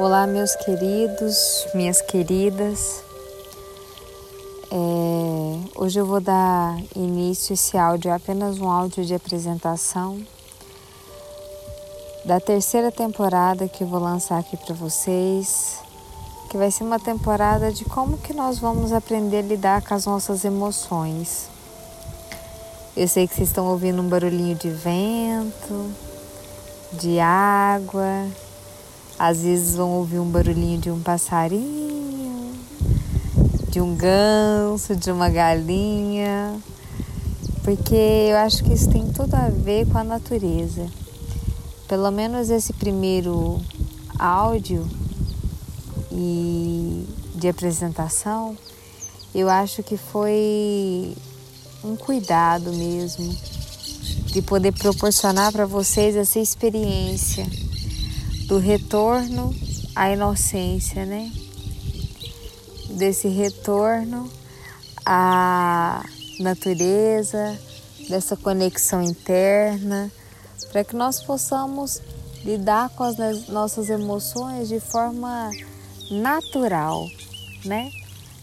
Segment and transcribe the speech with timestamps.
[0.00, 3.02] Olá, meus queridos, minhas queridas.
[4.70, 10.24] É, hoje eu vou dar início esse áudio, apenas um áudio de apresentação
[12.24, 15.80] da terceira temporada que eu vou lançar aqui para vocês,
[16.48, 20.06] que vai ser uma temporada de como que nós vamos aprender a lidar com as
[20.06, 21.50] nossas emoções.
[22.96, 25.90] Eu sei que vocês estão ouvindo um barulhinho de vento,
[26.92, 28.28] de água,
[29.18, 32.52] às vezes vão ouvir um barulhinho de um passarinho,
[33.68, 36.56] de um ganso, de uma galinha,
[37.64, 40.86] porque eu acho que isso tem tudo a ver com a natureza.
[41.88, 43.60] Pelo menos esse primeiro
[44.18, 44.88] áudio
[46.12, 48.56] e de apresentação,
[49.34, 51.16] eu acho que foi
[51.82, 53.34] um cuidado mesmo
[54.26, 57.46] de poder proporcionar para vocês essa experiência
[58.48, 59.54] do retorno
[59.94, 61.30] à inocência, né?
[62.88, 64.28] Desse retorno
[65.04, 66.02] à
[66.40, 67.58] natureza,
[68.08, 70.10] dessa conexão interna,
[70.72, 72.00] para que nós possamos
[72.42, 75.50] lidar com as nossas emoções de forma
[76.10, 77.06] natural,
[77.66, 77.90] né?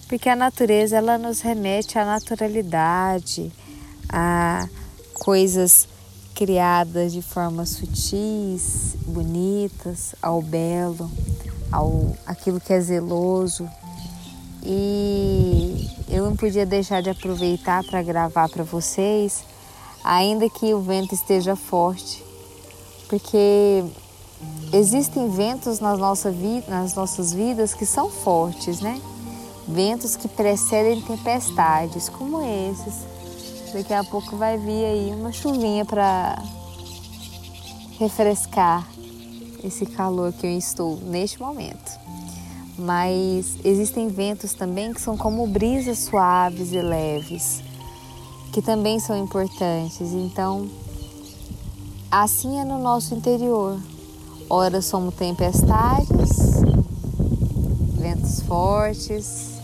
[0.07, 3.51] Porque a natureza ela nos remete à naturalidade,
[4.07, 4.69] a
[5.15, 5.87] coisas
[6.35, 11.09] criadas de formas sutis, bonitas, ao belo,
[11.71, 13.67] ao aquilo que é zeloso.
[14.61, 19.43] E eu não podia deixar de aproveitar para gravar para vocês,
[20.03, 22.21] ainda que o vento esteja forte,
[23.07, 23.83] porque
[24.73, 29.01] existem ventos nas, nossa vida, nas nossas vidas que são fortes, né?
[29.67, 33.14] Ventos que precedem tempestades, como esses
[33.75, 36.41] Daqui a pouco vai vir aí uma chuvinha para
[37.99, 38.87] refrescar
[39.61, 41.91] esse calor que eu estou neste momento.
[42.79, 47.61] Mas existem ventos também que são como brisas suaves e leves,
[48.53, 50.13] que também são importantes.
[50.13, 50.69] Então,
[52.09, 53.77] assim é no nosso interior.
[54.49, 56.61] Ora somos tempestades,
[57.99, 59.59] ventos fortes,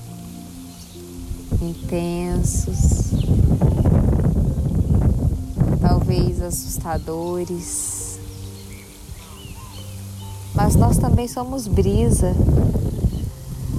[1.62, 3.12] intensos,
[6.12, 8.20] talvez assustadores.
[10.54, 12.36] Mas nós também somos brisa,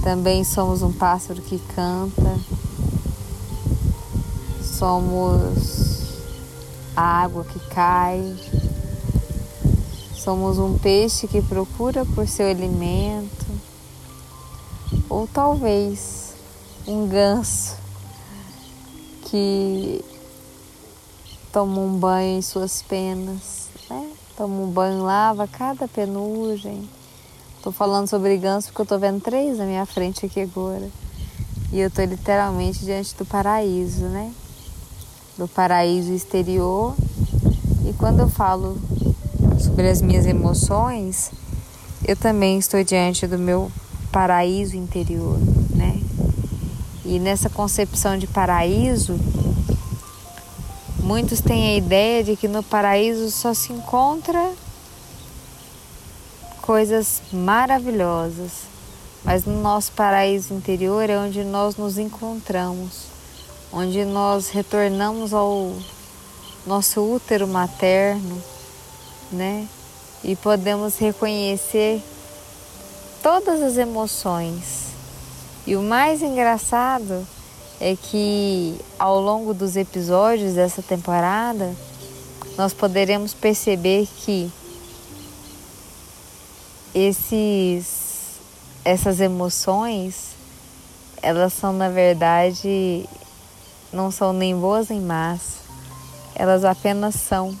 [0.01, 2.39] também somos um pássaro que canta,
[4.63, 6.23] somos
[6.95, 8.35] a água que cai,
[10.15, 13.45] somos um peixe que procura por seu alimento,
[15.07, 16.33] ou talvez
[16.87, 17.75] um ganso
[19.25, 20.03] que
[21.53, 24.09] toma um banho em suas penas, né?
[24.35, 26.89] Toma um banho, lava cada penugem.
[27.61, 30.89] Tô falando sobre ganso porque eu tô vendo três na minha frente aqui agora.
[31.71, 34.33] E eu tô literalmente diante do paraíso, né?
[35.37, 36.95] Do paraíso exterior.
[37.87, 38.75] E quando eu falo
[39.59, 41.29] sobre as minhas emoções,
[42.03, 43.71] eu também estou diante do meu
[44.11, 45.37] paraíso interior,
[45.75, 46.01] né?
[47.05, 49.19] E nessa concepção de paraíso,
[51.13, 54.51] Muitos têm a ideia de que no paraíso só se encontra
[56.59, 58.63] coisas maravilhosas,
[59.23, 63.03] mas no nosso paraíso interior é onde nós nos encontramos,
[63.71, 65.73] onde nós retornamos ao
[66.65, 68.41] nosso útero materno,
[69.31, 69.67] né?
[70.23, 72.01] E podemos reconhecer
[73.21, 74.87] todas as emoções.
[75.67, 77.23] E o mais engraçado
[77.79, 81.73] é que ao longo dos episódios dessa temporada
[82.57, 84.51] nós poderemos perceber que
[86.93, 88.39] esses
[88.85, 90.33] essas emoções
[91.21, 93.07] elas são na verdade
[93.91, 95.63] não são nem boas nem más.
[96.35, 97.55] Elas apenas são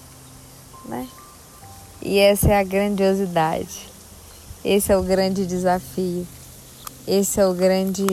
[0.85, 1.07] né?
[2.01, 3.87] E essa é a grandiosidade.
[4.63, 6.27] Esse é o grande desafio.
[7.07, 8.05] Esse é o grande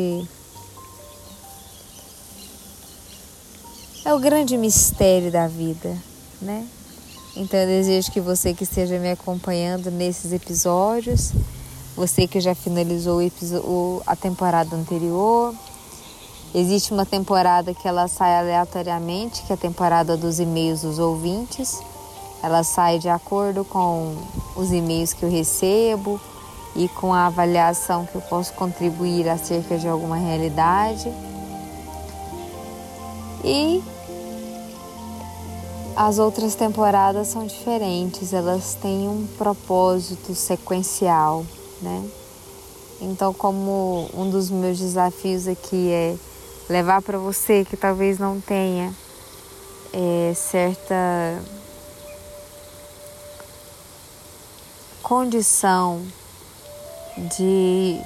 [4.04, 5.96] é o grande mistério da vida,
[6.40, 6.66] né?
[7.36, 11.32] Então eu desejo que você que esteja me acompanhando nesses episódios,
[11.94, 13.20] você que já finalizou
[14.06, 15.54] a temporada anterior,
[16.54, 21.80] existe uma temporada que ela sai aleatoriamente, que é a temporada dos e-mails dos ouvintes.
[22.42, 24.16] Ela sai de acordo com
[24.56, 26.18] os e-mails que eu recebo
[26.74, 31.12] e com a avaliação que eu posso contribuir acerca de alguma realidade.
[33.44, 33.82] E
[35.96, 41.44] as outras temporadas são diferentes, elas têm um propósito sequencial,
[41.82, 42.08] né?
[43.00, 46.16] Então, como um dos meus desafios aqui é
[46.68, 48.94] levar para você que talvez não tenha
[49.92, 51.42] é, certa
[55.02, 56.02] condição
[57.38, 58.00] de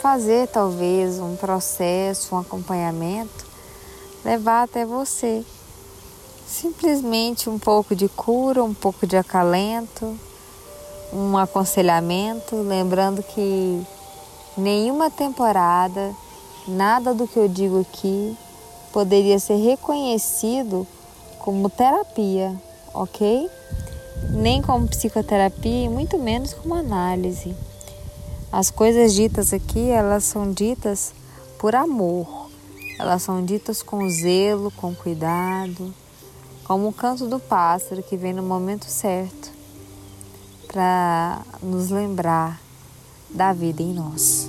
[0.00, 3.46] fazer talvez um processo, um acompanhamento,
[4.24, 5.44] levar até você.
[6.46, 10.16] Simplesmente um pouco de cura, um pouco de acalento,
[11.12, 13.84] um aconselhamento, lembrando que
[14.56, 16.14] nenhuma temporada,
[16.66, 18.36] nada do que eu digo aqui
[18.92, 20.86] poderia ser reconhecido
[21.38, 22.54] como terapia,
[22.94, 23.48] ok?
[24.30, 27.54] Nem como psicoterapia e muito menos como análise.
[28.56, 31.12] As coisas ditas aqui, elas são ditas
[31.58, 32.48] por amor.
[32.98, 35.92] Elas são ditas com zelo, com cuidado,
[36.64, 39.52] como o canto do pássaro que vem no momento certo
[40.68, 42.58] para nos lembrar
[43.28, 44.48] da vida em nós.